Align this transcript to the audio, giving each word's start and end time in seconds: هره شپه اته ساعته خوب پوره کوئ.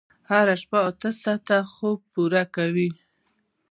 هره 0.29 0.55
شپه 0.61 0.79
اته 0.89 1.09
ساعته 1.23 1.57
خوب 1.73 1.99
پوره 2.13 2.43
کوئ. 2.55 2.87